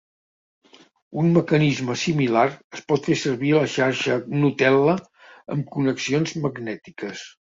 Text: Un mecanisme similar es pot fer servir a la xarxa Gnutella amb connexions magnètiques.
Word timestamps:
Un 1.23 1.27
mecanisme 1.35 1.95
similar 2.03 2.45
es 2.79 2.83
pot 2.93 3.09
fer 3.11 3.17
servir 3.25 3.51
a 3.53 3.59
la 3.65 3.69
xarxa 3.75 4.17
Gnutella 4.31 4.97
amb 5.57 5.71
connexions 5.77 6.37
magnètiques. 6.47 7.23